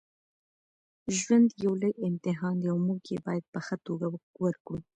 ژوند 1.17 1.47
یو 1.63 1.73
لوی 1.81 1.93
امتحان 2.07 2.55
دی 2.61 2.67
او 2.71 2.77
موږ 2.87 3.01
یې 3.13 3.17
باید 3.25 3.43
په 3.53 3.59
ښه 3.65 3.75
توګه 3.85 4.07
ورکړو. 4.43 4.79